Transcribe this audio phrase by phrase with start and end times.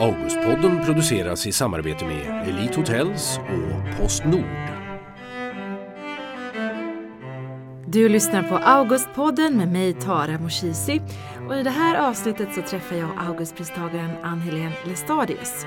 [0.00, 4.44] Augustpodden produceras i samarbete med Elite Hotels och Postnord.
[7.86, 11.00] Du lyssnar på Augustpodden med mig Tara Moshizi
[11.48, 15.66] och i det här avsnittet så träffar jag Augustpristagaren Ann-Helén Lestadius.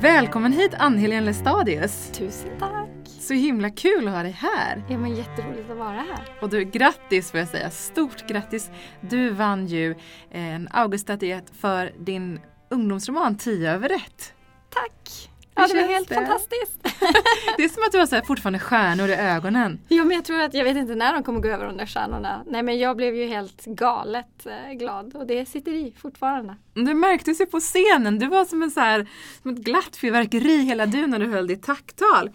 [0.00, 2.10] Välkommen hit Ann-Helén Lestadius!
[2.12, 2.95] Tusen tack!
[3.26, 4.84] Så himla kul att ha dig här!
[4.88, 6.38] Ja men jätteroligt att vara här.
[6.40, 8.70] Och du, grattis får jag säga, stort grattis!
[9.00, 9.94] Du vann ju
[10.30, 12.40] en Auguststatyett för din
[12.70, 14.34] ungdomsroman 10 över rätt.
[14.70, 15.30] Tack!
[15.54, 16.14] Ja, det var helt det?
[16.14, 16.82] fantastiskt.
[17.56, 19.80] det är som att du har så här fortfarande stjärnor i ögonen.
[19.88, 21.86] Ja, men jag tror att jag vet inte när de kommer gå över de där
[21.86, 22.44] stjärnorna.
[22.46, 26.56] Nej, men jag blev ju helt galet eh, glad och det sitter i fortfarande.
[26.74, 28.18] Det märktes ju på scenen.
[28.18, 29.06] Du var som, en så här,
[29.42, 32.30] som ett glatt fyrverkeri hela du när du höll ditt tacktal.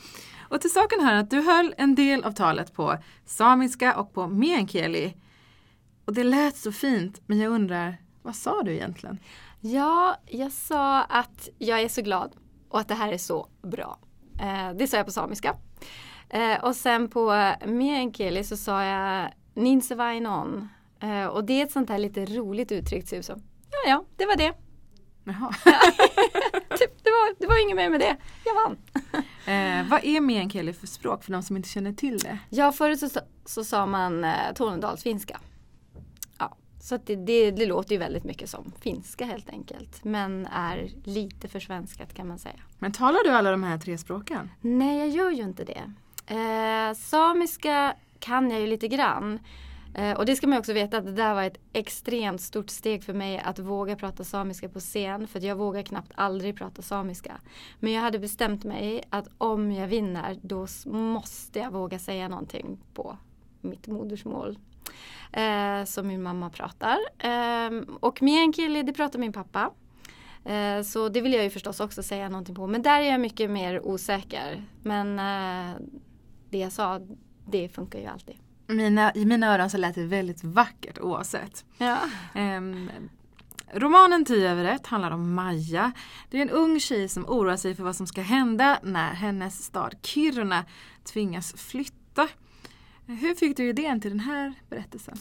[0.52, 4.28] Och till saken här att du höll en del av talet på samiska och på
[4.28, 5.14] meänkieli.
[6.06, 9.20] Och det lät så fint, men jag undrar, vad sa du egentligen?
[9.60, 12.36] Ja, jag sa att jag är så glad
[12.70, 14.00] och att det här är så bra.
[14.42, 15.56] Eh, det sa jag på samiska.
[16.30, 20.70] Eh, och sen på meänkieli så sa jag ninsevainon.
[21.00, 23.10] Eh, och det är ett sånt här lite roligt uttryck.
[23.10, 24.54] Typ som, ja, ja, det var det.
[25.24, 25.54] Jaha.
[26.78, 28.18] typ, det, var, det var inget mer med det.
[28.46, 28.78] Jag vann.
[29.46, 32.38] Eh, vad är meänkieli för språk för de som inte känner till det?
[32.50, 33.10] Ja, förut så,
[33.46, 35.40] så sa man eh, tornedalsfinska.
[36.38, 40.04] Ja, så det, det, det, låter ju väldigt mycket som finska helt enkelt.
[40.04, 42.60] Men är lite försvenskat kan man säga.
[42.80, 44.52] Men talar du alla de här tre språken?
[44.62, 45.94] Nej, jag gör ju inte det.
[46.36, 49.40] Eh, samiska kan jag ju lite grann.
[49.94, 53.04] Eh, och det ska man också veta att det där var ett extremt stort steg
[53.04, 55.28] för mig att våga prata samiska på scen.
[55.28, 57.42] För jag vågar knappt aldrig prata samiska.
[57.80, 62.80] Men jag hade bestämt mig att om jag vinner då måste jag våga säga någonting
[62.94, 63.18] på
[63.62, 64.60] mitt modersmål.
[65.32, 66.98] Eh, som min mamma pratar.
[67.20, 69.72] Eh, och meänkieli det pratar min pappa.
[70.46, 72.68] Eh, så det vill jag ju förstås också säga någonting på.
[72.68, 74.64] Men där är jag mycket mer osäker.
[74.84, 75.76] Men eh,
[76.50, 77.00] det jag sa,
[77.46, 78.36] det funkar ju alltid
[78.72, 81.66] mina, I mina öron så lät det väldigt vackert oavsett.
[81.78, 82.00] Ja.
[82.36, 82.90] Um,
[83.74, 85.92] romanen 10 över 1 handlar om Maja.
[86.30, 89.64] Det är en ung tjej som oroar sig för vad som ska hända när hennes
[89.64, 90.66] stad Kiruna
[91.04, 92.28] tvingas flytta.
[93.06, 95.18] Hur fick du idén till den här berättelsen?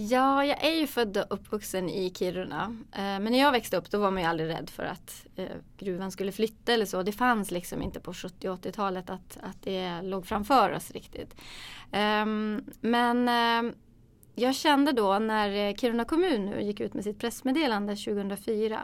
[0.00, 2.76] Ja, jag är ju född och uppvuxen i Kiruna.
[2.92, 5.48] Eh, men när jag växte upp då var man ju aldrig rädd för att eh,
[5.78, 7.02] gruvan skulle flytta eller så.
[7.02, 11.34] Det fanns liksom inte på 70 80-talet att, att det låg framför oss riktigt.
[11.92, 13.72] Ehm, men eh,
[14.34, 18.80] jag kände då när Kiruna kommun nu gick ut med sitt pressmeddelande 2004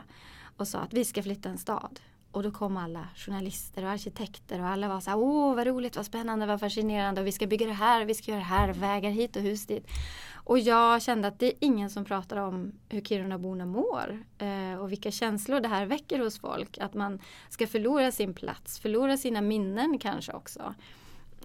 [0.57, 2.01] och sa att vi ska flytta en stad.
[2.34, 5.97] Och då kom alla journalister och arkitekter och alla var så här, åh vad roligt,
[5.97, 8.72] vad spännande, vad fascinerande och vi ska bygga det här, vi ska göra det här,
[8.72, 9.87] vägar hit och hus dit.
[10.34, 14.93] Och jag kände att det är ingen som pratar om hur Kirunaborna mår eh, och
[14.93, 16.78] vilka känslor det här väcker hos folk.
[16.78, 20.75] Att man ska förlora sin plats, förlora sina minnen kanske också.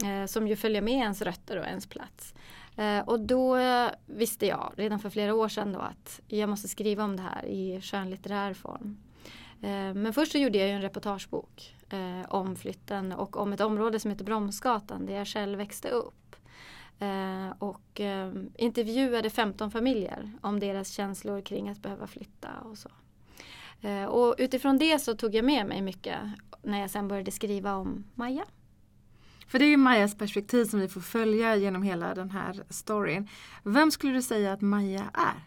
[0.04, 2.34] Eh, som ju följer med ens rötter och ens plats.
[2.76, 3.58] Eh, och då
[4.06, 7.46] visste jag redan för flera år sedan då att jag måste skriva om det här
[7.46, 8.98] i skönlitterär form.
[9.62, 13.62] Eh, men först så gjorde jag ju en reportagebok eh, om flytten och om ett
[13.62, 16.36] område som heter Bromsgatan där jag själv växte upp.
[17.00, 22.90] Eh, och eh, intervjuade 15 familjer om deras känslor kring att behöva flytta och så.
[23.82, 26.18] Eh, och utifrån det så tog jag med mig mycket
[26.64, 28.46] när jag sen började skriva om Maja.
[29.48, 33.30] För det är ju Majas perspektiv som vi får följa genom hela den här storyn.
[33.64, 35.44] Vem skulle du säga att Maja är?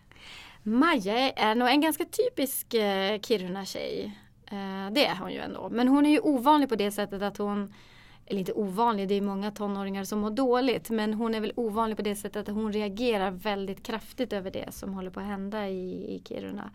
[0.62, 4.18] Maja är nog en ganska typisk eh, Kiruna-tjej.
[4.46, 5.68] Eh, det är hon ju ändå.
[5.70, 7.72] Men hon är ju ovanlig på det sättet att hon
[8.26, 10.90] eller inte ovanlig, det är många tonåringar som mår dåligt.
[10.90, 14.74] Men hon är väl ovanlig på det sättet att hon reagerar väldigt kraftigt över det
[14.74, 16.70] som håller på att hända i, i Kiruna.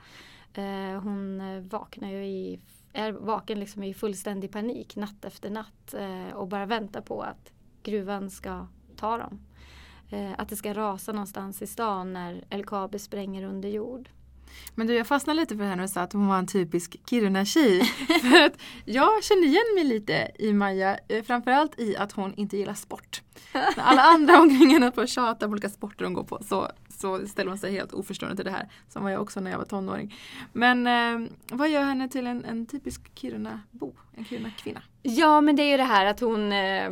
[0.54, 2.59] Eh, hon eh, vaknar ju i,
[2.94, 7.52] är vaken liksom i fullständig panik natt efter natt eh, och bara väntar på att
[7.84, 9.47] gruvan ska ta dem.
[10.09, 14.09] Eh, att det ska rasa någonstans i stan när LKAB spränger under jord.
[14.75, 17.83] Men du, jag fastnade lite för henne och sa att hon var en typisk Kiruna-tjej.
[18.21, 18.54] för att
[18.86, 23.21] jag känner igen mig lite i Maja, eh, framförallt i att hon inte gillar sport.
[23.77, 27.49] Alla andra omkring henne på tjatar på olika sporter de går på så, så ställer
[27.49, 28.69] man sig helt oförstående till det här.
[28.89, 30.15] Som var jag också när jag var tonåring.
[30.53, 33.94] Men eh, vad gör henne till en, en typisk Kiruna-bo?
[34.15, 34.81] En Kiruna-kvinna?
[35.01, 36.91] Ja men det är ju det här att hon eh,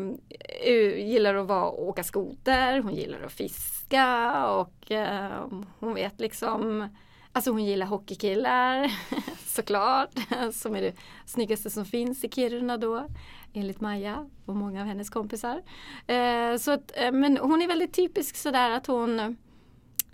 [1.08, 5.48] gillar att vara, åka skoter, hon gillar att fiska och eh,
[5.80, 6.90] hon vet liksom
[7.36, 8.92] Alltså hon gillar hockeykillar
[9.46, 10.10] såklart.
[10.54, 13.08] Som är det snyggaste som finns i Kiruna då.
[13.54, 15.62] Enligt Maja och många av hennes kompisar.
[16.08, 19.38] Eh, så att, eh, men hon är väldigt typisk sådär att hon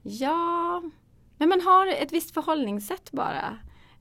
[0.02, 0.82] Ja
[1.38, 3.58] Men man har ett visst förhållningssätt bara.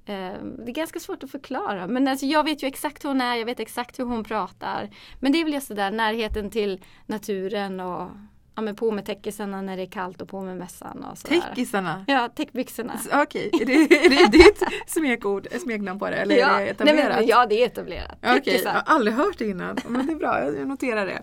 [0.07, 3.21] Eh, det är ganska svårt att förklara men alltså jag vet ju exakt hur hon
[3.21, 4.91] är, jag vet exakt hur hon pratar.
[5.21, 8.09] Men det är väl just det där närheten till naturen och
[8.55, 11.05] ja, men på med täckisarna när det är kallt och på med mössan.
[11.05, 11.41] Och sådär.
[11.41, 12.05] Täckisarna?
[12.09, 12.99] Ja, täckbyxorna.
[13.13, 16.49] Okej, är, det, är det ditt smekord, smeknamn på det eller ja.
[16.49, 17.09] är det etablerat?
[17.09, 18.19] Nej, men, ja, det är etablerat.
[18.23, 18.71] Okej, Täckisar.
[18.71, 19.77] jag har aldrig hört det innan.
[19.89, 21.23] Men det är bra, jag noterar det.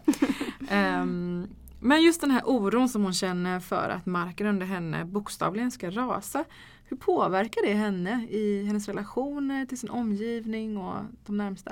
[0.70, 1.48] Ehm,
[1.80, 5.90] men just den här oron som hon känner för att marken under henne bokstavligen ska
[5.90, 6.44] rasa.
[6.90, 10.96] Hur påverkar det henne i hennes relationer till sin omgivning och
[11.26, 11.72] de närmsta?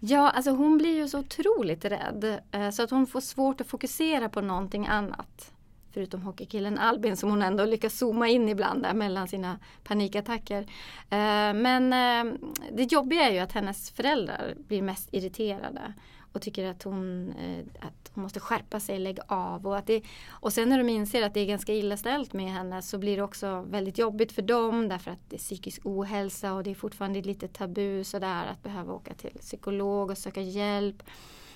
[0.00, 3.66] Ja, alltså hon blir ju så otroligt rädd eh, så att hon får svårt att
[3.66, 5.52] fokusera på någonting annat.
[5.92, 10.62] Förutom hockeykillen Albin som hon ändå lyckas zooma in ibland där mellan sina panikattacker.
[11.10, 12.34] Eh, men eh,
[12.72, 15.92] det jobbiga är ju att hennes föräldrar blir mest irriterade
[16.32, 19.66] och tycker att hon, eh, att hon måste skärpa sig, lägga av.
[19.66, 22.52] Och, att det, och sen när de inser att det är ganska illa ställt med
[22.52, 26.52] henne så blir det också väldigt jobbigt för dem därför att det är psykisk ohälsa
[26.52, 31.02] och det är fortfarande lite tabu sådär att behöva åka till psykolog och söka hjälp.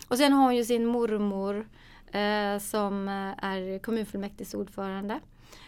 [0.09, 1.69] Och sen har hon ju sin mormor
[2.13, 5.21] eh, som eh, är kommunfullmäktiges ordförande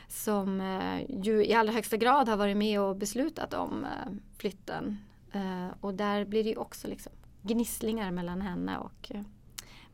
[0.09, 4.99] som eh, ju i allra högsta grad har varit med och beslutat om eh, flytten.
[5.33, 7.13] Eh, och där blir det ju också liksom
[7.43, 9.21] gnisslingar mellan henne och eh,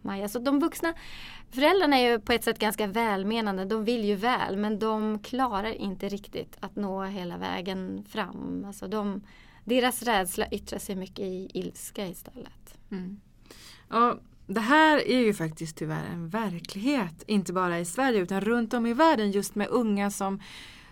[0.05, 0.29] Maja.
[0.29, 0.95] Så de vuxna
[1.51, 3.65] föräldrarna är ju på ett sätt ganska välmenande.
[3.65, 8.65] De vill ju väl men de klarar inte riktigt att nå hela vägen fram.
[8.67, 9.23] Alltså de,
[9.65, 12.79] deras rädsla yttrar sig mycket i ilska istället.
[12.91, 13.21] Mm.
[13.89, 18.75] Och det här är ju faktiskt tyvärr en verklighet, inte bara i Sverige utan runt
[18.75, 20.41] om i världen just med unga som,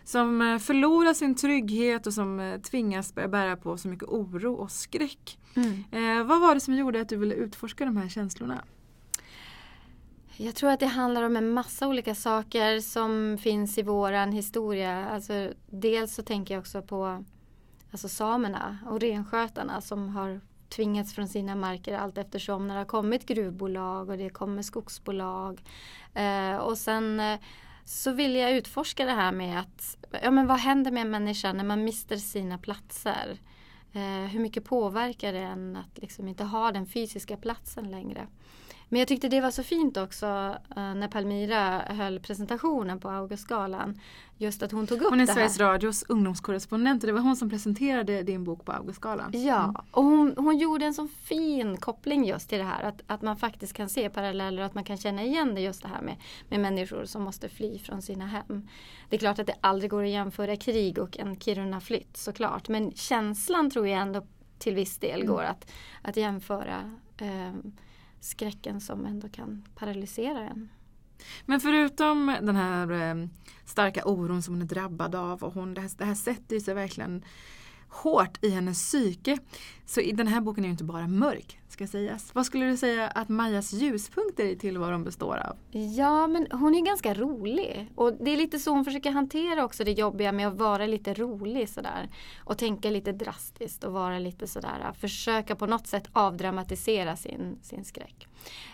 [0.05, 4.71] som eh, förlorar sin trygghet och som eh, tvingas bära på så mycket oro och
[4.71, 5.39] skräck.
[5.91, 8.65] Eh, vad var det som gjorde att du ville utforska de här känslorna?
[10.37, 15.09] Jag tror att det handlar om en massa olika saker som finns i våran historia.
[15.09, 17.25] Alltså, dels så tänker jag också på
[17.91, 22.85] alltså samerna och renskötarna som har tvingats från sina marker allt eftersom när det har
[22.85, 25.63] kommit gruvbolag och det kommer skogsbolag.
[26.15, 27.39] Eh, och sen eh,
[27.85, 31.53] så vill jag utforska det här med att ja, men vad händer med en människa
[31.53, 33.39] när man mister sina platser?
[33.93, 38.27] Eh, hur mycket påverkar det en att liksom inte ha den fysiska platsen längre?
[38.93, 40.27] Men jag tyckte det var så fint också
[40.77, 44.01] eh, när Palmira höll presentationen på Augustgalan.
[44.37, 45.35] Just att hon tog upp Hon är det här.
[45.35, 49.31] Sveriges Radios ungdomskorrespondent och det var hon som presenterade din bok på Augustgalan.
[49.35, 49.77] Ja, Mm.
[49.91, 52.83] och hon, hon gjorde en sån fin koppling just till det här.
[52.83, 55.83] Att, att man faktiskt kan se paralleller och att man kan känna igen det just
[55.83, 56.17] det här med,
[56.49, 58.69] med människor som måste fly från sina hem.
[59.09, 62.69] Det är klart att det aldrig går att jämföra krig och en Kiruna-flytt såklart.
[62.69, 64.27] Men känslan tror jag ändå
[64.59, 65.71] till viss del går att,
[66.03, 67.53] att jämföra eh,
[68.25, 70.69] skräcken som ändå kan paralysera en.
[71.47, 73.29] Men förutom den här eh,
[73.65, 76.75] starka oron som hon är drabbad av och hon, det, här, det här sätter sig
[76.75, 77.25] verkligen
[77.93, 79.39] hårt i hennes psyke.
[79.87, 82.35] Så den här boken är ju inte bara mörk, ska sägas.
[82.35, 85.57] Vad skulle du säga att Majas ljuspunkter i tillvaron består av?
[85.97, 87.91] Ja, men hon är ganska rolig.
[87.95, 91.15] Och det är lite så hon försöker hantera också det jobbiga med att vara lite
[91.15, 92.11] rolig sådär.
[92.45, 97.59] Och tänka lite drastiskt och vara lite sådär, äh, försöka på något sätt avdramatisera sin,
[97.63, 98.29] sin skräck.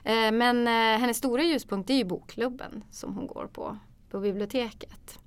[0.04, 3.78] Eh, men eh, hennes stora ljuspunkt är ju bokklubben som hon går på,
[4.10, 5.18] på biblioteket.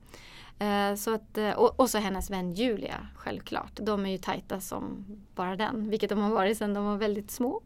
[0.61, 3.71] Eh, så att, eh, och, så hennes vän Julia, självklart.
[3.73, 7.31] De är ju tajta som bara den, vilket de har varit sedan de var väldigt
[7.31, 7.61] små.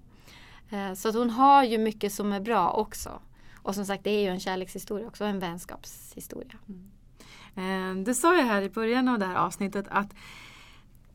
[0.70, 3.20] Eh, så att hon har ju mycket som är bra också.
[3.62, 6.56] Och som sagt, det är ju en kärlekshistoria också, en vänskapshistoria.
[6.68, 8.04] Mm.
[8.04, 10.14] Du sa ju här i början av det här avsnittet att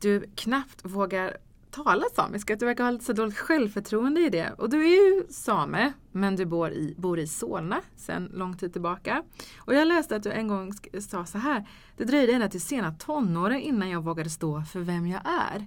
[0.01, 1.37] du knappt vågar
[1.71, 4.53] tala samiska, att du verkar ha lite så dåligt självförtroende i det.
[4.59, 8.73] Och du är ju same, men du bor i, bor i Solna sedan lång tid
[8.73, 9.23] tillbaka.
[9.59, 12.93] Och jag läste att du en gång sa så här, det dröjde ända till sena
[12.93, 15.67] tonåren innan jag vågade stå för vem jag är.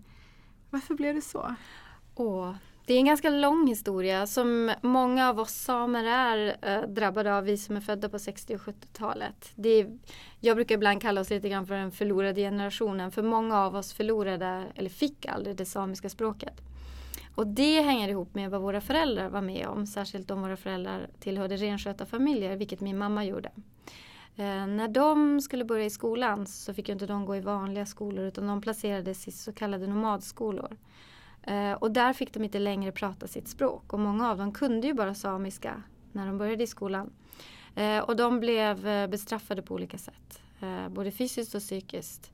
[0.70, 1.56] Varför blev det så?
[2.16, 7.38] Åh, det är en ganska lång historia som många av oss samer är eh, drabbade
[7.38, 9.52] av, vi som är födda på 60 och 70-talet.
[9.56, 9.98] Det är,
[10.40, 13.94] jag brukar ibland kalla oss lite grann för den förlorade generationen, för många av oss
[13.94, 16.62] förlorade, eller fick aldrig det samiska språket.
[17.36, 21.08] Och det hänger ihop med vad våra föräldrar var med om, särskilt om våra föräldrar
[21.20, 23.52] tillhörde renskötarfamiljer, vilket min mamma gjorde.
[24.36, 27.86] Eh, när de skulle börja i skolan så fick ju inte de gå i vanliga
[27.86, 30.78] skolor utan de placerades i så kallade nomadskolor.
[31.44, 34.88] Eh, och där fick de inte längre prata sitt språk och många av dem kunde
[34.88, 37.14] ju bara samiska när de började i skolan.
[37.76, 40.42] Eh, och de blev eh, bestraffade på olika sätt,
[40.90, 42.30] både fysiskt och psykiskt.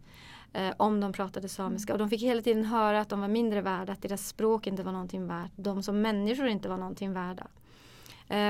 [0.77, 3.93] Om de pratade samiska och de fick hela tiden höra att de var mindre värda,
[3.93, 7.47] att deras språk inte var någonting värt, de som människor inte var någonting värda.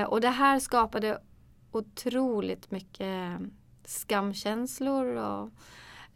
[0.08, 1.20] Och det här skapade
[1.70, 3.40] otroligt mycket
[3.84, 5.50] skamkänslor och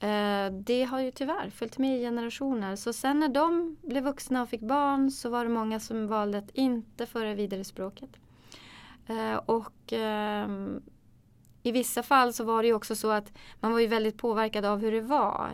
[0.05, 2.77] Eh, det har ju tyvärr följt med i generationer.
[2.77, 6.39] Så sen när de blev vuxna och fick barn så var det många som valde
[6.39, 8.11] att inte föra vidare språket.
[9.07, 10.83] Eh, och ehm,
[11.63, 14.65] i vissa fall så var det ju också så att man var ju väldigt påverkad
[14.65, 15.51] av hur det var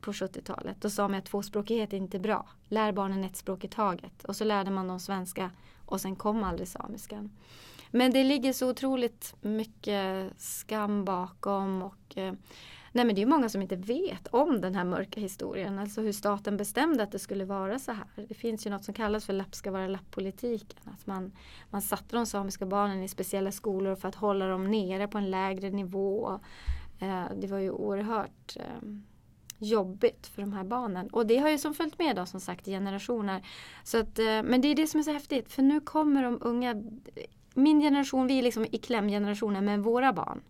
[0.00, 0.80] på 70-talet.
[0.80, 2.48] Då sa man att tvåspråkighet är inte bra.
[2.68, 4.24] Lär barnen ett språk i taget.
[4.24, 5.50] Och så lärde man dem svenska
[5.86, 7.30] och sen kom aldrig samiskan.
[7.90, 12.34] Men det ligger så otroligt mycket skam bakom och eh,
[12.92, 16.12] Nej men det är många som inte vet om den här mörka historien, alltså hur
[16.12, 18.26] staten bestämde att det skulle vara så här.
[18.28, 20.78] Det finns ju något som kallas för lapp ska vara lapp-politiken.
[20.84, 21.32] Att man,
[21.70, 25.30] man satte de samiska barnen i speciella skolor för att hålla dem nere på en
[25.30, 26.40] lägre nivå.
[27.00, 29.02] Eh, det var ju oerhört ehm,
[29.58, 31.08] jobbigt för de här barnen.
[31.08, 33.46] Och det har ju som följt med då som sagt i generationer.
[33.84, 36.38] Så att, eh, men det är det som är så häftigt för nu kommer de
[36.40, 36.82] unga
[37.54, 40.42] min generation, vi är liksom i klämgenerationen med våra barn.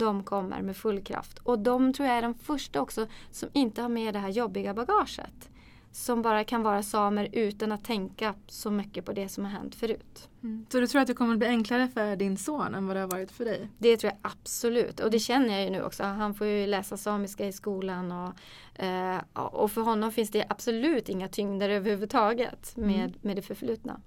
[0.00, 1.38] De kommer med full kraft.
[1.38, 4.74] Och de tror jag är de första också som inte har med det här jobbiga
[4.74, 5.50] bagaget.
[5.92, 9.74] Som bara kan vara samer utan att tänka så mycket på det som har hänt
[9.74, 10.28] förut.
[10.42, 10.66] Mm.
[10.72, 13.00] Så du tror att det kommer att bli enklare för din son än vad det
[13.00, 13.68] har varit för dig?
[13.78, 15.00] Det tror jag absolut.
[15.00, 16.02] Och det känner jag ju nu också.
[16.02, 18.12] Han får ju läsa samiska i skolan.
[18.12, 23.14] Och, eh, och för honom finns det absolut inga tyngder överhuvudtaget med, mm.
[23.20, 24.00] med det förflutna.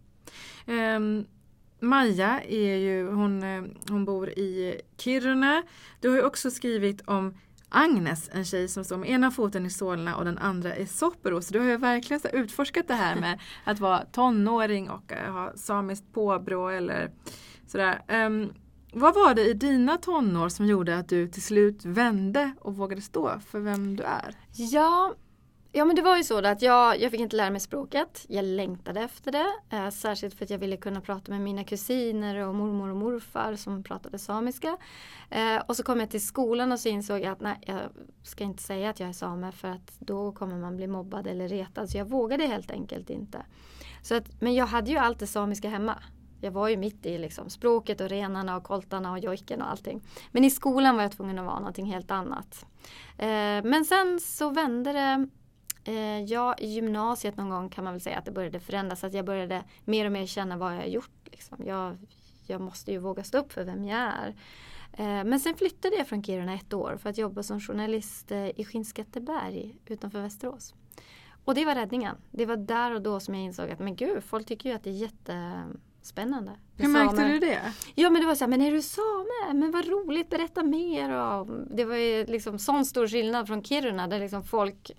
[0.67, 1.25] Um,
[1.83, 5.63] Maja är ju, hon, eh, hon bor i Kiruna.
[5.99, 7.33] Du har ju också skrivit om
[7.69, 11.41] Agnes, en tjej som står med ena foten i Solna och den andra i Soppero.
[11.41, 15.53] Så du har ju verkligen utforskat det här med att vara tonåring och eh, ha
[15.55, 17.11] samiskt påbrå eller
[17.67, 18.01] sådär.
[18.25, 18.53] Um,
[18.93, 23.01] vad var det i dina tonår som gjorde att du till slut vände och vågade
[23.01, 24.35] stå för vem du är?
[24.51, 25.13] Ja,
[25.75, 28.25] Ja men det var ju så att jag, jag fick inte lära mig språket.
[28.27, 29.47] Jag längtade efter det.
[29.69, 33.55] Eh, särskilt för att jag ville kunna prata med mina kusiner och mormor och morfar
[33.55, 34.77] som pratade samiska.
[35.29, 37.79] Eh, och så kom jag till skolan och så insåg jag att nej, jag
[38.23, 41.47] ska inte säga att jag är same för att då kommer man bli mobbad eller
[41.47, 41.89] retad.
[41.89, 43.45] Så jag vågade helt enkelt inte.
[44.01, 46.03] Så att, men jag hade ju allt det samiska hemma.
[46.41, 50.01] Jag var ju mitt i liksom språket och renarna och koltarna och jojken och allting.
[50.31, 52.65] Men i skolan var jag tvungen att vara någonting helt annat.
[53.17, 55.27] Eh, men sen så vände det
[56.27, 59.03] ja, i gymnasiet någon gång kan man väl säga att det började förändras.
[59.03, 61.27] Att jag började mer och mer känna vad jag har gjort.
[61.31, 61.57] Liksom.
[61.65, 61.97] Jag,
[62.47, 64.35] jag måste ju våga stå upp för vem jag är.
[64.93, 68.59] Eh, men sen flyttade jag från Kiruna ett år för att jobba som journalist eh,
[68.59, 70.73] i Skinnskatteberg utanför Västerås.
[71.45, 72.15] Och det var räddningen.
[72.31, 74.83] Det var där och då som jag insåg att men gud, folk tycker ju att
[74.83, 76.51] det är jättespännande.
[76.77, 77.29] Hur märkte samer.
[77.29, 77.73] du det?
[77.95, 79.53] Ja men det var så här, men är du same?
[79.53, 81.09] Men vad roligt, berätta mer.
[81.09, 84.91] Och det var ju liksom sån stor skillnad från Kiruna där liksom folk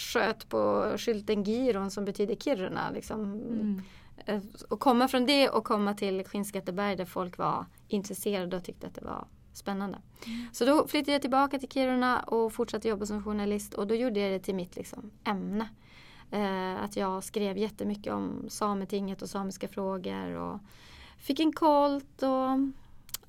[0.00, 2.90] sköt på skylten Giron som betyder Kiruna.
[2.90, 3.20] Liksom.
[3.24, 3.82] Mm.
[4.26, 8.86] Eh, och komma från det och komma till Skinnskatteberg där folk var intresserade och tyckte
[8.86, 9.98] att det var spännande.
[10.26, 10.46] Mm.
[10.52, 14.20] Så då flyttade jag tillbaka till Kiruna och fortsatte jobba som journalist och då gjorde
[14.20, 15.68] jag det till mitt liksom, ämne.
[16.30, 20.58] Eh, att jag skrev jättemycket om Sametinget och samiska frågor och
[21.18, 22.58] fick en kolt och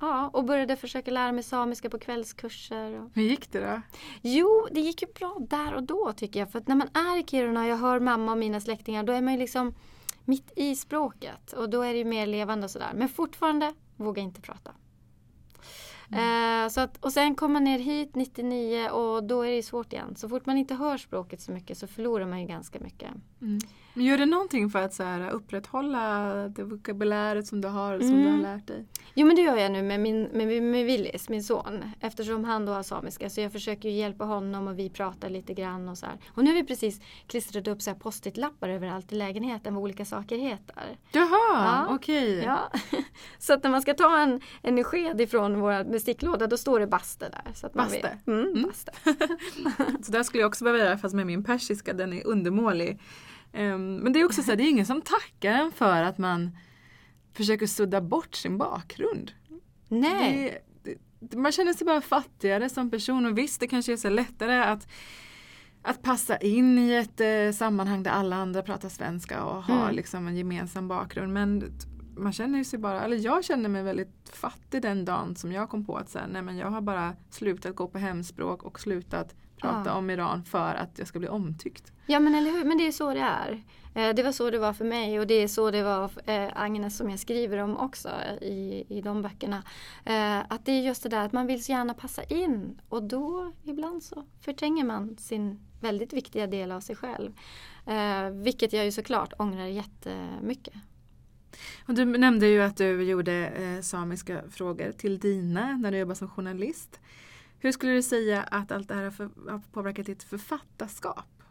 [0.01, 3.09] Ja, och började försöka lära mig samiska på kvällskurser.
[3.13, 3.81] Hur gick det då?
[4.21, 6.51] Jo, det gick ju bra där och då tycker jag.
[6.51, 9.13] För att när man är i Kiruna och jag hör mamma och mina släktingar då
[9.13, 9.73] är man ju liksom
[10.25, 11.53] mitt i språket.
[11.53, 12.91] Och då är det ju mer levande och sådär.
[12.95, 14.71] Men fortfarande vågar inte prata.
[16.11, 16.65] Mm.
[16.65, 19.93] Eh, så att, och sen kom man ner hit 99 och då är det svårt
[19.93, 20.15] igen.
[20.15, 23.09] Så fort man inte hör språket så mycket så förlorar man ju ganska mycket.
[23.41, 23.59] Mm.
[23.93, 28.07] Men gör det någonting för att så här, upprätthålla det vokabuläret som du har, som
[28.07, 28.21] mm.
[28.21, 28.41] du har mm.
[28.41, 28.85] lärt dig?
[29.13, 31.83] Jo men det gör jag nu med, min, med, med Willis, min son.
[31.99, 33.29] Eftersom han då har samiska.
[33.29, 36.15] Så jag försöker hjälpa honom och vi pratar lite grann och så här.
[36.29, 40.97] Och nu har vi precis klistrat upp post-it-lappar överallt i lägenheten vad olika saker heter.
[41.11, 41.87] Jaha, ja.
[41.89, 42.39] okej.
[42.39, 42.45] Okay.
[42.45, 42.71] Ja.
[43.39, 46.87] så att när man ska ta en, en sked ifrån vår besticklåda då står det
[46.87, 47.53] baste där.
[47.53, 47.99] Så att baste?
[48.03, 48.27] Man vet.
[48.27, 48.63] Mm, mm.
[48.63, 48.91] baste.
[50.03, 52.99] så där skulle jag också behöva göra fast med min persiska, den är undermålig.
[53.53, 56.17] Um, men det är också så här, det är ingen som tackar en för att
[56.17, 56.57] man
[57.33, 59.31] försöker sudda bort sin bakgrund.
[59.87, 60.63] Nej.
[60.83, 64.09] Det, det, man känner sig bara fattigare som person och visst det kanske är så
[64.09, 64.87] lättare att
[65.83, 69.95] att passa in i ett eh, sammanhang där alla andra pratar svenska och har mm.
[69.95, 71.33] liksom en gemensam bakgrund.
[71.33, 71.71] Men
[72.17, 75.85] man känner sig bara, eller jag känner mig väldigt fattig den dagen som jag kom
[75.85, 79.89] på att så nej men jag har bara slutat gå på hemspråk och slutat prata
[79.89, 79.95] ja.
[79.95, 81.91] om Iran för att jag ska bli omtyckt.
[82.05, 83.63] Ja men eller hur, men det är så det är.
[83.95, 86.49] Eh, det var så det var för mig och det är så det var eh,
[86.55, 88.09] Agnes som jag skriver om också
[88.41, 89.63] i, i de böckerna.
[90.05, 93.03] Eh, att det är just det där att man vill så gärna passa in och
[93.03, 97.31] då ibland så förtränger man sin väldigt viktiga del av sig själv.
[98.31, 100.73] Vilket jag ju såklart ångrar jättemycket.
[101.87, 106.29] Och du nämnde ju att du gjorde samiska frågor till dina när du jobbade som
[106.29, 106.99] journalist.
[107.61, 111.43] Hur skulle du säga att allt det här har, för, har påverkat ditt författarskap?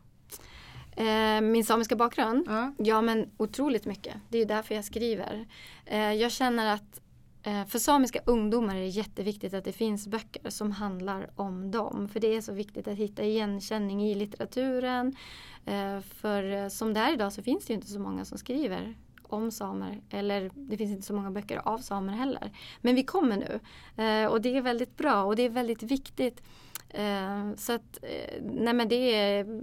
[0.97, 2.47] Eh, min samiska bakgrund?
[2.49, 2.75] Ja.
[2.79, 4.15] Ja men otroligt mycket.
[4.29, 5.47] Det är ju därför jag skriver.
[5.87, 7.01] Eh, jag känner att
[7.43, 12.09] eh, för samiska ungdomar är det jätteviktigt att det finns böcker som handlar om dem.
[12.09, 15.17] För det är så viktigt att hitta igenkänning i litteraturen.
[15.65, 18.39] Eh, för eh, som det är idag så finns det ju inte så många som
[18.39, 18.95] skriver
[19.33, 20.01] om samer.
[20.11, 22.51] Eller det finns inte så många böcker av samer heller.
[22.81, 23.61] Men vi kommer nu.
[24.05, 26.43] Eh, och det är väldigt bra och det är väldigt viktigt.
[26.89, 29.63] Eh, så att, eh, nej men det är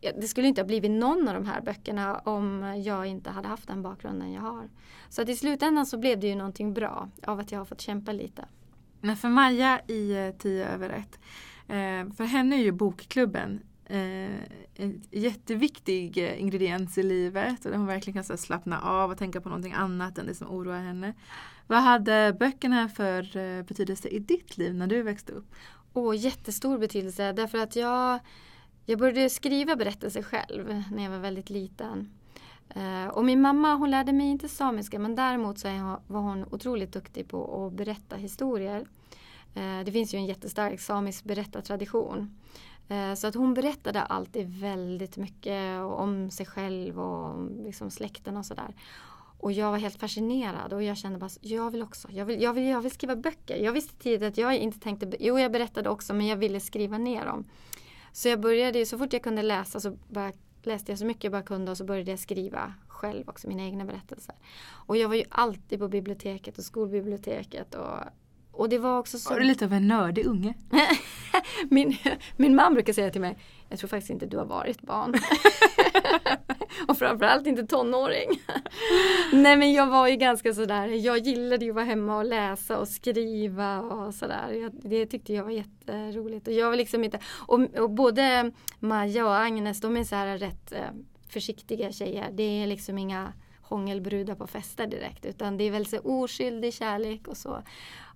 [0.00, 3.48] ja, det skulle inte ha blivit någon av de här böckerna om jag inte hade
[3.48, 4.68] haft den bakgrunden jag har.
[5.08, 7.80] Så att i slutändan så blev det ju någonting bra av att jag har fått
[7.80, 8.44] kämpa lite.
[9.00, 11.18] Men för Maja i eh, Tio över 1,
[11.68, 14.42] eh, för henne är ju bokklubben Eh,
[14.74, 19.18] en jätteviktig eh, ingrediens i livet och där hon verkligen kan så slappna av och
[19.18, 21.14] tänka på någonting annat än det som oroar henne.
[21.66, 25.54] Vad hade böckerna för eh, betydelse i ditt liv när du växte upp?
[25.92, 28.18] Och jättestor betydelse därför att jag,
[28.86, 32.12] jag började skriva berättelser själv när jag var väldigt liten.
[33.12, 35.68] Och min mamma hon lärde mig inte samiska men däremot så
[36.06, 38.86] var hon otroligt duktig på att berätta historier.
[39.84, 42.30] Det finns ju en jättestark samisk berättartradition.
[42.88, 48.36] Eh, så att hon berättade alltid väldigt mycket om sig själv och om liksom släkten
[48.36, 48.74] och sådär.
[49.40, 52.52] Och jag var helt fascinerad och jag kände bara, jag vill också, jag vill, jag
[52.52, 53.56] vill, jag vill skriva böcker.
[53.56, 56.98] Jag visste tidigt att jag inte tänkte, jo jag berättade också men jag ville skriva
[56.98, 57.44] ner dem.
[58.12, 61.32] Så jag började, så fort jag kunde läsa så bara, läste jag så mycket jag
[61.32, 64.34] bara kunde och så började jag skriva själv också mina egna berättelser.
[64.86, 67.98] Och jag var ju alltid på biblioteket och skolbiblioteket och,
[68.58, 69.30] och det var också så...
[69.30, 70.54] Var du lite av en nördig unge?
[71.70, 71.96] min,
[72.36, 73.38] min man brukar säga till mig,
[73.68, 75.14] jag tror faktiskt inte du har varit barn.
[76.88, 78.42] och framförallt inte tonåring.
[79.32, 82.78] Nej men jag var ju ganska sådär, jag gillade ju att vara hemma och läsa
[82.78, 84.52] och skriva och sådär.
[84.52, 86.48] Jag, det tyckte jag var jätteroligt.
[86.48, 90.38] Och jag var liksom inte, och, och både Maja och Agnes de är så här
[90.38, 90.90] rätt eh,
[91.28, 92.28] försiktiga tjejer.
[92.32, 93.32] Det är liksom inga
[93.68, 97.62] hångelbrudar på fester direkt utan det är väl så oskyldig kärlek och så.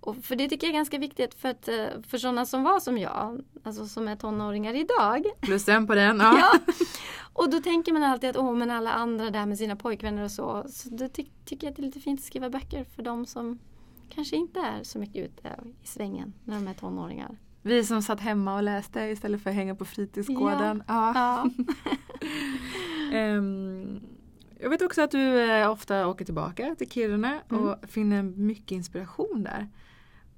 [0.00, 2.80] Och för det tycker jag är ganska viktigt för, att, eh, för sådana som var
[2.80, 5.24] som jag, alltså som är tonåringar idag.
[5.40, 6.20] Plus en på den.
[6.20, 6.38] Ja.
[6.58, 6.74] Ja.
[7.34, 10.30] Och då tänker man alltid att åh men alla andra där med sina pojkvänner och
[10.30, 10.64] så.
[10.68, 13.26] Så då ty tycker jag att det är lite fint att skriva böcker för de
[13.26, 13.58] som
[14.08, 15.48] kanske inte är så mycket ute
[15.82, 17.36] i svängen när de är tonåringar.
[17.62, 20.82] Vi som satt hemma och läste istället för att hänga på fritidsgården.
[20.86, 21.12] Ja.
[21.14, 21.50] Ja.
[23.12, 24.00] Ehm,
[24.62, 27.64] jag vet också att du eh, ofta åker tillbaka till Kiruna Mm.
[27.64, 29.68] och finner mycket inspiration där.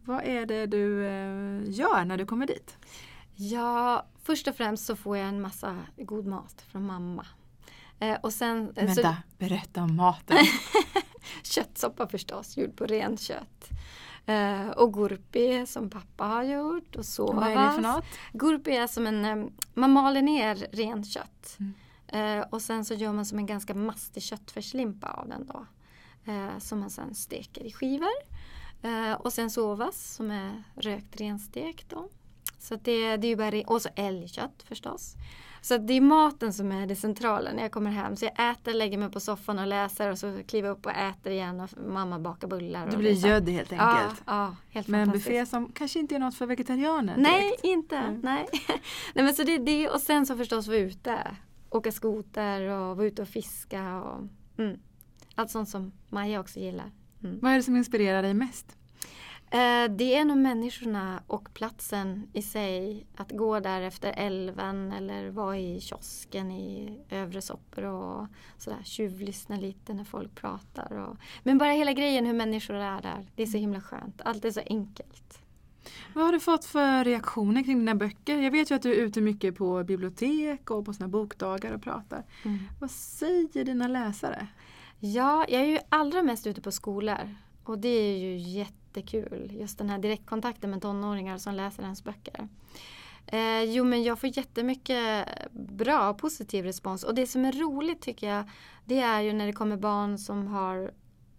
[0.04, 2.76] Vad är det du eh, gör när du kommer dit?
[3.36, 7.26] ja, först och främst så får jag en massa god mat från mamma.
[8.00, 10.36] Eh, och sen eh, så- Vänta, berätta om maten.
[11.42, 13.68] Köttsoppa förstås, gjord på renkött.
[14.26, 16.96] Eh, och gurpi som pappa har gjort.
[16.96, 17.34] Och sovas.
[17.34, 18.04] Vad är det för något?
[18.32, 21.56] Gurpi är som en, man maler ner rent kött.
[21.60, 21.74] Mm.
[22.14, 25.66] Eh, och sen så gör man som en ganska mastig köttfärslimpa av den då.
[26.32, 28.14] Eh, som man sen steker i skivor.
[28.82, 32.08] Eh, och sen sovas som är rökt renstek då.
[32.58, 35.14] Så det, det är ju bara, och så älgkött förstås.
[35.60, 38.16] Så det är maten som är det centrala när jag kommer hem.
[38.16, 40.92] Så jag äter, lägger mig på soffan och läser och så kliver jag upp och
[40.92, 42.90] äter igen och mamma bakar bullar.
[42.90, 44.22] Du blir här- gödd helt enkelt.
[44.26, 47.64] Ja, ja helt Med en buffé som kanske inte är något för vegetarianer Nej, direkt.
[47.64, 47.96] inte.
[47.96, 48.20] Mm.
[48.20, 48.46] Nej.
[49.14, 51.36] Nej men så det det och sen så förstås vara ute.
[51.74, 54.78] Åka skoter och vara ute och fiska och mm.
[55.34, 56.92] allt sånt som Maja också gillar.
[57.24, 57.38] Mm.
[57.42, 58.76] Vad är det som inspirerar dig mest?
[59.50, 63.06] Eh, det är nog människorna och platsen i sig.
[63.16, 68.26] Att gå där efter älven eller vara i kiosken i övre Soppor och
[68.58, 70.92] sådär tjuvlyssna lite när folk pratar.
[70.92, 73.26] Och, men bara hela grejen hur människor är där.
[73.34, 74.20] Det är så himla skönt.
[74.24, 75.43] Allt är så enkelt.
[76.14, 78.38] Vad har du fått för reaktioner kring dina böcker?
[78.38, 81.82] Jag vet ju att du är ute mycket på bibliotek och på såna bokdagar och
[81.82, 82.24] pratar.
[82.80, 84.46] Vad säger dina läsare?
[85.00, 87.36] Ja, jag är ju allra mest ute på skolor.
[87.64, 89.56] Och det är ju jättekul.
[89.60, 92.48] Just den här direktkontakten med tonåringar som läser ens böcker.
[93.26, 97.04] Eh, jo men jag får jättemycket bra positiv respons.
[97.04, 98.44] Och det som är roligt tycker jag
[98.84, 100.90] det är ju när det kommer barn som har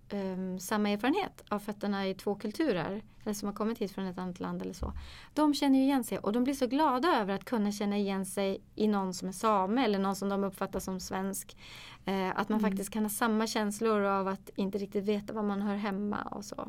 [0.09, 3.03] ehm, samma erfarenhet av fötterna i två kulturer.
[3.23, 4.93] Eller som har kommit hit från ett annat land eller så.
[5.33, 8.25] De känner ju igen sig och de blir så glada över att kunna känna igen
[8.25, 11.57] sig i någon som är same eller någon som de uppfattar som svensk.
[12.05, 12.71] Eh, att man Mm.
[12.71, 16.45] faktiskt kan ha samma känslor av att inte riktigt veta var man hör hemma och
[16.45, 16.67] så.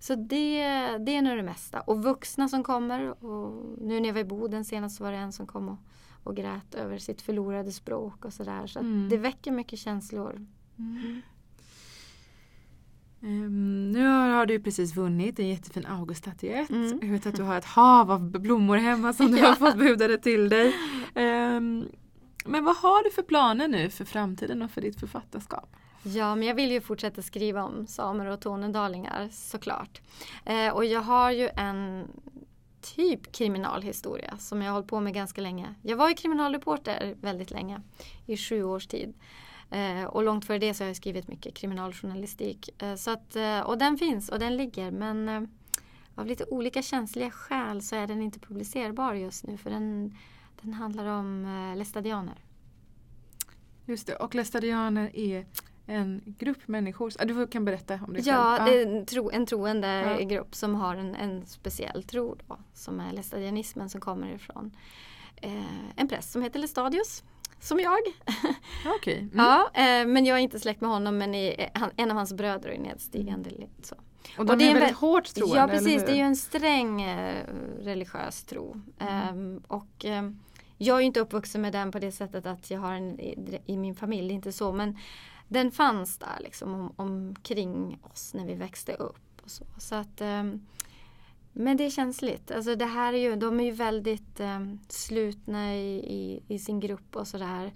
[0.00, 0.62] Så det,
[0.98, 1.80] det är nog det mesta.
[1.80, 3.24] Och vuxna som kommer.
[3.24, 5.78] Och nu när jag var i Boden senast så var det en som kom och,
[6.24, 8.66] och grät över sitt förlorade språk och sådär.
[8.66, 9.08] Så att Mm.
[9.08, 10.46] det väcker mycket känslor.
[13.24, 16.70] Um, nu har du precis vunnit en jättefin Auguststatyett.
[16.70, 16.98] Mm.
[17.02, 19.46] Jag vet att du har ett hav av blommor hemma som du Ja.
[19.48, 20.74] har fått budade till dig.
[21.14, 21.88] Ehm,
[22.44, 25.76] men vad har du för planer nu för framtiden och för ditt författarskap?
[26.02, 30.00] Ja, men jag vill ju fortsätta skriva om samer och tornedalingar såklart.
[30.44, 32.08] Eh, och jag har ju en
[32.96, 35.74] typ kriminalhistoria som jag har hållit på med ganska länge.
[35.82, 37.80] Jag var ju kriminalreporter väldigt länge,
[38.26, 39.14] i sju års tid.
[39.74, 42.82] Eh, och långt före det så har jag skrivit mycket kriminaljournalistik.
[42.82, 45.42] Eh, så att, eh, och den finns och den ligger men eh,
[46.14, 50.14] av lite olika känsliga skäl så är den inte publicerbar just nu för den,
[50.62, 52.44] den handlar om eh, lästadianer.
[53.86, 55.46] Just det, och lästadianer är
[55.86, 57.24] en grupp människor.
[57.24, 58.64] Du kan berätta om det Ja, själv.
[58.70, 60.26] det är en, tro, en troende Ja.
[60.26, 64.76] grupp som har en, en speciell tro då, som är lästadianismen som kommer ifrån
[65.36, 67.22] eh, en präst som heter Lestadius.
[67.64, 67.98] Som jag.
[68.84, 69.18] Ja, Okej.
[69.18, 69.30] Mm.
[69.36, 72.32] Ja, eh, men jag är inte släkt med honom men i, han, en av hans
[72.32, 73.50] bröder är nedstigande.
[73.50, 73.94] led, Så.
[74.38, 76.20] Och de och det är är väldigt vä- hårt troende, Ja precis, det är ju
[76.22, 77.44] en sträng eh,
[77.80, 78.80] religiös tro.
[78.98, 80.40] Ehm, och ehm,
[80.78, 83.60] jag är ju inte uppvuxen med den på det sättet att jag har en i,
[83.66, 84.72] i min familj, inte så.
[84.72, 84.98] Men
[85.48, 89.40] den fanns där liksom om, omkring oss när vi växte upp.
[89.44, 89.64] Och så.
[89.78, 90.66] Så att, ehm,
[91.54, 92.50] men det är känsligt.
[92.50, 96.80] Alltså det här är ju, de är ju väldigt eh, slutna i, i, i sin
[96.80, 97.72] grupp och sådär.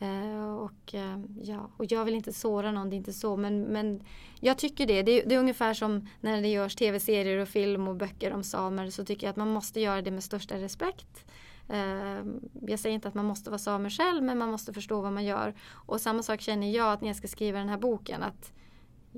[0.00, 3.36] Eh, och, eh, ja, och jag vill inte såra någon, det är inte så.
[3.36, 4.02] Men, men
[4.40, 5.02] jag tycker det.
[5.02, 5.12] det.
[5.22, 8.90] är- Det är ungefär som när det görs tv-serier och film och böcker om samer.
[8.90, 11.24] Så tycker jag att man måste göra det med största respekt.
[11.68, 12.24] Eh,
[12.66, 15.24] jag säger inte att man måste vara samer själv men man måste förstå vad man
[15.24, 15.54] gör.
[15.72, 18.22] Och samma sak känner jag att när jag ska skriva den här boken.
[18.22, 18.52] att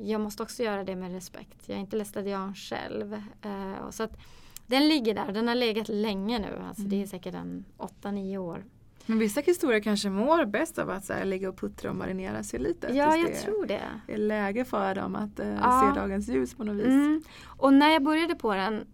[0.02, 1.62] jag måste också göra det med respekt.
[1.68, 3.12] Jag är inte lästadian själv.
[3.42, 4.18] Eh, och så att
[4.66, 5.32] den ligger där.
[5.32, 6.62] Den har legat länge nu.
[6.68, 8.64] Alltså Det är säkert en 8-9 år.
[9.06, 12.42] Men vissa historier kanske mår bäst av att så här, ligga och puttra och marinera
[12.42, 12.86] sig lite.
[12.86, 13.80] Ja, jag det tror det.
[14.08, 15.92] är läge för dem att eh, Ja.
[15.94, 16.84] se dagens ljus på något vis.
[16.86, 17.22] Mm.
[17.58, 18.86] Och när jag började på den,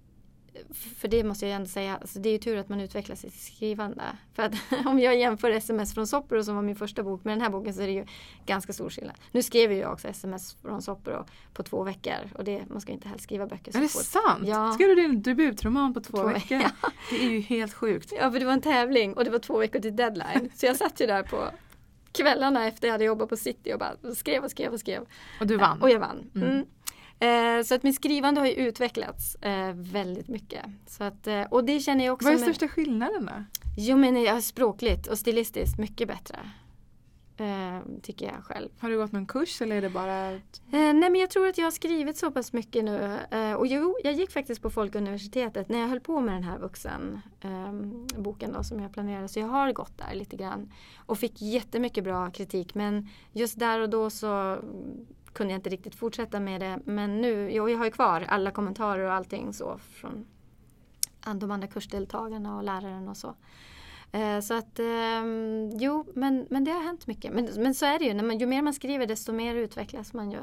[0.75, 3.31] för det måste jag ändå säga, alltså det är ju tur att man utvecklas i
[3.31, 4.03] sitt skrivande.
[4.35, 4.55] För att
[4.87, 7.75] om jag jämför SMS från Soppero som var min första bok med den här boken
[7.75, 8.07] så är det ju
[8.47, 9.17] ganska stor skillnad.
[9.33, 12.95] Nu skrev jag också SMS från Soppero på två veckor och det, man ska ju
[12.95, 14.03] inte helst skriva böcker så Är det fort.
[14.03, 14.49] sant?
[14.49, 14.73] Ja.
[14.73, 16.57] Skrev du din debutroman på två, Två veckor?
[16.59, 16.71] veckor.
[17.11, 18.13] Det är ju helt sjukt.
[18.21, 20.51] Ja, för det var en tävling och det var två veckor till deadline.
[20.55, 21.45] Så jag satt ju där på
[22.13, 25.07] kvällarna efter jag hade jobbat på City och bara skrev och skrev och skrev.
[25.41, 25.83] Och du vann.
[25.83, 26.31] Och jag vann.
[26.35, 26.51] Mm.
[26.51, 26.67] Mm.
[27.21, 30.65] Eh, så att mitt skrivande har ju utvecklats eh, väldigt mycket.
[30.87, 33.45] Så att, eh, och det känner jag också Vad är med- största skillnaden då?
[33.79, 36.39] Jo men jag språkligt och stilistiskt mycket bättre.
[37.39, 38.69] Eh, tycker jag själv.
[38.79, 40.31] Har du gått någon kurs eller är det bara...
[40.33, 40.39] Eh,
[40.71, 43.19] nej men jag tror att jag har skrivit så pass mycket nu.
[43.31, 46.59] Eh, och jo, jag gick faktiskt på Folkuniversitetet när jag höll på med den här
[46.59, 47.73] vuxen eh,
[48.23, 49.29] boken då, som jag planerade.
[49.29, 50.73] Så jag har gått där lite grann.
[51.07, 52.75] Och fick jättemycket bra kritik.
[52.75, 54.59] Men just där och då så
[55.37, 56.79] kunde jag inte riktigt fortsätta med det.
[56.85, 60.27] Men nu, jo, jag har ju kvar alla kommentarer och allting så från
[61.35, 63.35] de andra kursdeltagarna och läraren och så.
[64.13, 67.33] Eh, så att ehm, jo, men, men det har hänt mycket.
[67.33, 70.13] Men, men så är det ju, när man, ju mer man skriver desto mer utvecklas
[70.13, 70.39] man ju.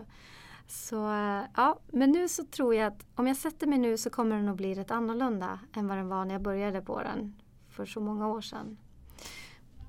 [0.67, 4.10] Så eh, ja, men nu så tror jag att om jag sätter mig nu så
[4.10, 7.36] kommer den att bli rätt annorlunda än vad den var när jag började på den
[7.69, 8.77] för så många år sedan.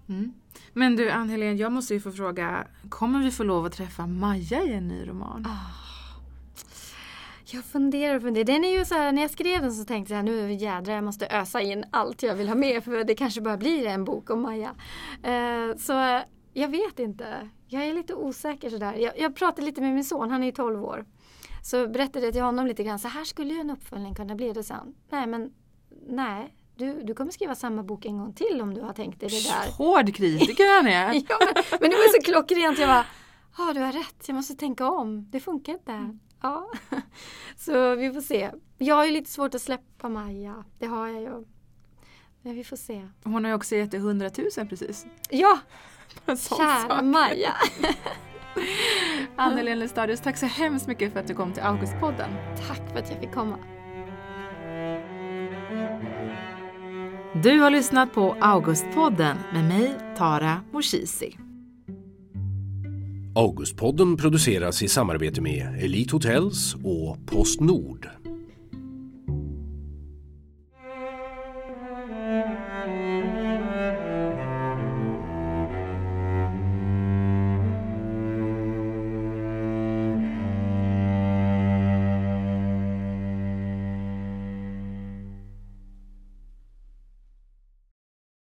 [0.08, 0.32] Mm.
[0.72, 4.62] Men du Ann-Helén, jag måste ju få fråga, kommer vi få lov att träffa Maja
[4.62, 5.46] i en ny roman?
[5.48, 5.84] Ah.
[7.46, 8.44] Jag funderar och funderar.
[8.44, 11.04] Den är ju så här, när jag skrev den så tänkte jag nu jädrar jag
[11.04, 14.30] måste ösa in allt jag vill ha med för det kanske bara blir en bok
[14.30, 14.70] om Maja.
[15.26, 16.20] Uh, så
[16.52, 17.48] jag vet inte.
[17.66, 18.94] Jag är lite osäker sådär.
[18.94, 21.04] Jag, jag pratade lite med min son, han är ju 12 år.
[21.62, 24.52] Så berättade jag till honom lite grann, så här skulle ju en uppföljning kunna bli.
[24.52, 24.94] Det sen.
[25.10, 25.52] Nej men
[26.06, 29.28] nej, du, du kommer skriva samma bok en gång till om du har tänkt dig
[29.28, 29.72] det där.
[29.72, 31.14] Hård kritiker han är.
[31.28, 32.78] Ja, men, men det var så klockrent.
[32.78, 33.06] Jag bara,
[33.58, 35.30] ja du har rätt, jag måste tänka om.
[35.30, 36.18] Det funkar inte.
[36.42, 36.70] Ja.
[37.56, 38.50] Så vi får se.
[38.78, 40.64] Jag har ju lite svårt att släppa Maja.
[40.78, 41.44] Det har jag ju.
[42.42, 43.08] Men vi får se.
[43.24, 45.06] Hon har ju också gett dig 100 000 precis.
[45.30, 45.58] Ja,
[46.26, 47.02] kära sak.
[47.02, 47.54] Maja.
[49.36, 52.30] Ann-Helén Lestadius, tack så hemskt mycket för att du kom till Augustpodden.
[52.68, 53.58] Tack för att jag fick komma.
[57.42, 61.36] Du har lyssnat på Augustpodden med mig, Tara Moshisi.
[63.36, 68.08] Augustpodden produceras i samarbete med Elite Hotels och Postnord.